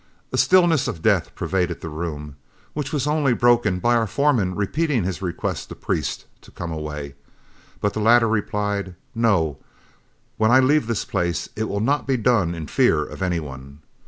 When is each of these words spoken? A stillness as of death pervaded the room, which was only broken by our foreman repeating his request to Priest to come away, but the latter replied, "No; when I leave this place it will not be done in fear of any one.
A 0.31 0.37
stillness 0.39 0.85
as 0.87 0.87
of 0.87 1.01
death 1.03 1.35
pervaded 1.35 1.81
the 1.81 1.87
room, 1.87 2.35
which 2.73 2.91
was 2.91 3.05
only 3.05 3.33
broken 3.33 3.77
by 3.77 3.95
our 3.95 4.07
foreman 4.07 4.55
repeating 4.55 5.03
his 5.03 5.21
request 5.21 5.69
to 5.69 5.75
Priest 5.75 6.25
to 6.41 6.49
come 6.49 6.71
away, 6.71 7.13
but 7.81 7.93
the 7.93 7.99
latter 7.99 8.27
replied, 8.27 8.95
"No; 9.13 9.59
when 10.37 10.49
I 10.49 10.59
leave 10.59 10.87
this 10.87 11.05
place 11.05 11.49
it 11.55 11.65
will 11.65 11.81
not 11.81 12.07
be 12.07 12.17
done 12.17 12.55
in 12.55 12.65
fear 12.65 13.03
of 13.05 13.21
any 13.21 13.39
one. 13.39 13.83